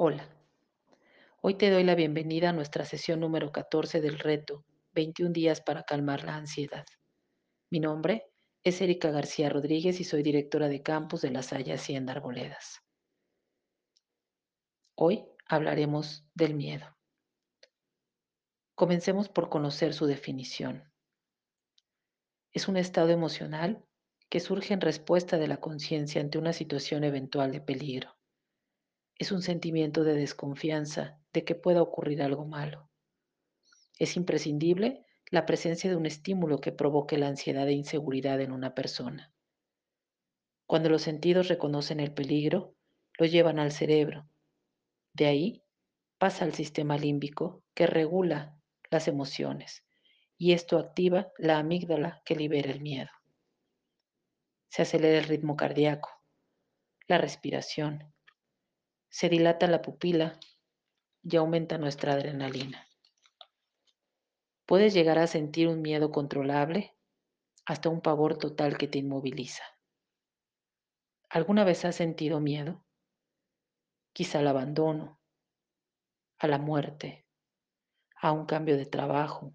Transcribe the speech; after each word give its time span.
Hola, 0.00 0.28
hoy 1.40 1.54
te 1.54 1.70
doy 1.70 1.82
la 1.82 1.96
bienvenida 1.96 2.50
a 2.50 2.52
nuestra 2.52 2.84
sesión 2.84 3.18
número 3.18 3.50
14 3.50 4.00
del 4.00 4.20
reto 4.20 4.64
21 4.92 5.32
días 5.32 5.60
para 5.60 5.82
calmar 5.82 6.22
la 6.22 6.36
ansiedad. 6.36 6.86
Mi 7.68 7.80
nombre 7.80 8.30
es 8.62 8.80
Erika 8.80 9.10
García 9.10 9.48
Rodríguez 9.48 9.98
y 9.98 10.04
soy 10.04 10.22
directora 10.22 10.68
de 10.68 10.84
campus 10.84 11.22
de 11.22 11.32
La 11.32 11.42
Salle 11.42 11.72
Hacienda 11.72 12.12
Arboledas. 12.12 12.80
Hoy 14.94 15.24
hablaremos 15.48 16.24
del 16.32 16.54
miedo. 16.54 16.86
Comencemos 18.76 19.28
por 19.28 19.48
conocer 19.48 19.94
su 19.94 20.06
definición. 20.06 20.92
Es 22.52 22.68
un 22.68 22.76
estado 22.76 23.08
emocional 23.08 23.84
que 24.28 24.38
surge 24.38 24.74
en 24.74 24.80
respuesta 24.80 25.38
de 25.38 25.48
la 25.48 25.56
conciencia 25.56 26.20
ante 26.20 26.38
una 26.38 26.52
situación 26.52 27.02
eventual 27.02 27.50
de 27.50 27.60
peligro 27.60 28.17
es 29.18 29.32
un 29.32 29.42
sentimiento 29.42 30.04
de 30.04 30.14
desconfianza 30.14 31.20
de 31.32 31.44
que 31.44 31.56
pueda 31.56 31.82
ocurrir 31.82 32.22
algo 32.22 32.46
malo. 32.46 32.88
Es 33.98 34.16
imprescindible 34.16 35.04
la 35.30 35.44
presencia 35.44 35.90
de 35.90 35.96
un 35.96 36.06
estímulo 36.06 36.60
que 36.60 36.72
provoque 36.72 37.18
la 37.18 37.26
ansiedad 37.26 37.66
e 37.68 37.72
inseguridad 37.72 38.40
en 38.40 38.52
una 38.52 38.74
persona. 38.74 39.32
Cuando 40.66 40.88
los 40.88 41.02
sentidos 41.02 41.48
reconocen 41.48 41.98
el 41.98 42.14
peligro, 42.14 42.76
lo 43.18 43.26
llevan 43.26 43.58
al 43.58 43.72
cerebro. 43.72 44.28
De 45.12 45.26
ahí 45.26 45.64
pasa 46.18 46.44
al 46.44 46.54
sistema 46.54 46.96
límbico 46.96 47.64
que 47.74 47.86
regula 47.86 48.56
las 48.90 49.08
emociones 49.08 49.84
y 50.36 50.52
esto 50.52 50.78
activa 50.78 51.32
la 51.36 51.58
amígdala 51.58 52.22
que 52.24 52.36
libera 52.36 52.70
el 52.70 52.80
miedo. 52.80 53.10
Se 54.68 54.82
acelera 54.82 55.18
el 55.18 55.24
ritmo 55.24 55.56
cardíaco, 55.56 56.10
la 57.08 57.18
respiración, 57.18 58.14
se 59.08 59.28
dilata 59.28 59.66
la 59.66 59.82
pupila 59.82 60.38
y 61.22 61.36
aumenta 61.36 61.78
nuestra 61.78 62.12
adrenalina. 62.12 62.86
Puedes 64.66 64.92
llegar 64.92 65.18
a 65.18 65.26
sentir 65.26 65.68
un 65.68 65.80
miedo 65.80 66.12
controlable 66.12 66.96
hasta 67.64 67.88
un 67.88 68.00
pavor 68.00 68.38
total 68.38 68.76
que 68.76 68.88
te 68.88 68.98
inmoviliza. 68.98 69.64
¿Alguna 71.30 71.64
vez 71.64 71.84
has 71.84 71.96
sentido 71.96 72.40
miedo? 72.40 72.84
Quizá 74.12 74.40
al 74.40 74.48
abandono, 74.48 75.20
a 76.38 76.46
la 76.48 76.58
muerte, 76.58 77.26
a 78.16 78.32
un 78.32 78.46
cambio 78.46 78.76
de 78.76 78.86
trabajo, 78.86 79.54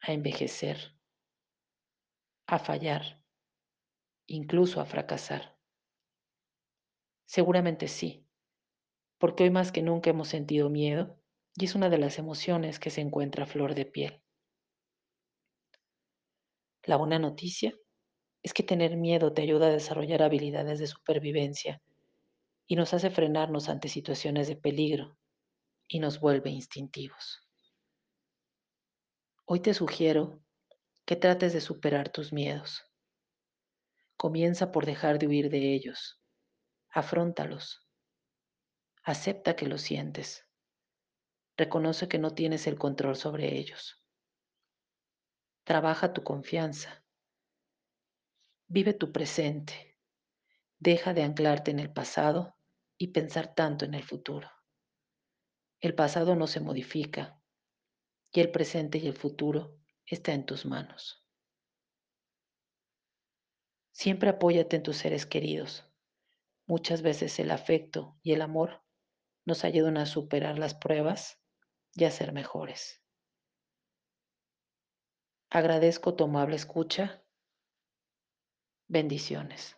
a 0.00 0.12
envejecer, 0.12 0.98
a 2.46 2.58
fallar, 2.58 3.22
incluso 4.26 4.80
a 4.80 4.86
fracasar. 4.86 5.58
Seguramente 7.26 7.88
sí 7.88 8.23
porque 9.18 9.44
hoy 9.44 9.50
más 9.50 9.72
que 9.72 9.82
nunca 9.82 10.10
hemos 10.10 10.28
sentido 10.28 10.70
miedo 10.70 11.18
y 11.56 11.66
es 11.66 11.74
una 11.74 11.88
de 11.88 11.98
las 11.98 12.18
emociones 12.18 12.78
que 12.78 12.90
se 12.90 13.00
encuentra 13.00 13.44
a 13.44 13.46
flor 13.46 13.74
de 13.74 13.86
piel. 13.86 14.22
La 16.82 16.96
buena 16.96 17.18
noticia 17.18 17.74
es 18.42 18.52
que 18.52 18.62
tener 18.62 18.96
miedo 18.96 19.32
te 19.32 19.42
ayuda 19.42 19.68
a 19.68 19.72
desarrollar 19.72 20.22
habilidades 20.22 20.78
de 20.78 20.86
supervivencia 20.86 21.80
y 22.66 22.76
nos 22.76 22.92
hace 22.92 23.10
frenarnos 23.10 23.68
ante 23.68 23.88
situaciones 23.88 24.48
de 24.48 24.56
peligro 24.56 25.16
y 25.88 26.00
nos 26.00 26.20
vuelve 26.20 26.50
instintivos. 26.50 27.40
Hoy 29.46 29.60
te 29.60 29.74
sugiero 29.74 30.40
que 31.06 31.16
trates 31.16 31.52
de 31.52 31.60
superar 31.60 32.10
tus 32.10 32.32
miedos. 32.32 32.82
Comienza 34.16 34.72
por 34.72 34.86
dejar 34.86 35.18
de 35.18 35.26
huir 35.26 35.50
de 35.50 35.74
ellos. 35.74 36.20
Afróntalos 36.90 37.83
Acepta 39.06 39.54
que 39.54 39.66
lo 39.66 39.76
sientes. 39.76 40.48
Reconoce 41.58 42.08
que 42.08 42.18
no 42.18 42.30
tienes 42.30 42.66
el 42.66 42.78
control 42.78 43.16
sobre 43.16 43.58
ellos. 43.58 44.02
Trabaja 45.64 46.14
tu 46.14 46.22
confianza. 46.24 47.04
Vive 48.66 48.94
tu 48.94 49.12
presente. 49.12 49.98
Deja 50.78 51.12
de 51.12 51.22
anclarte 51.22 51.70
en 51.70 51.80
el 51.80 51.92
pasado 51.92 52.56
y 52.96 53.08
pensar 53.08 53.54
tanto 53.54 53.84
en 53.84 53.92
el 53.92 54.02
futuro. 54.02 54.50
El 55.80 55.94
pasado 55.94 56.34
no 56.34 56.46
se 56.46 56.60
modifica 56.60 57.38
y 58.32 58.40
el 58.40 58.50
presente 58.50 58.96
y 58.96 59.06
el 59.06 59.14
futuro 59.14 59.78
está 60.06 60.32
en 60.32 60.46
tus 60.46 60.64
manos. 60.64 61.22
Siempre 63.92 64.30
apóyate 64.30 64.76
en 64.76 64.82
tus 64.82 64.96
seres 64.96 65.26
queridos. 65.26 65.84
Muchas 66.66 67.02
veces 67.02 67.38
el 67.38 67.50
afecto 67.50 68.18
y 68.22 68.32
el 68.32 68.40
amor 68.40 68.83
nos 69.44 69.64
ayudan 69.64 69.96
a 69.96 70.06
superar 70.06 70.58
las 70.58 70.74
pruebas 70.74 71.40
y 71.94 72.04
a 72.04 72.10
ser 72.10 72.32
mejores. 72.32 73.02
Agradezco 75.50 76.14
tu 76.14 76.24
amable 76.24 76.56
escucha. 76.56 77.24
Bendiciones. 78.88 79.76